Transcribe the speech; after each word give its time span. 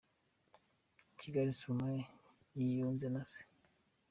I 1.11 1.13
Kigali 1.19 1.51
Stromae 1.55 2.01
yiyunze 2.59 3.07
na 3.13 3.23
se. 3.31 3.41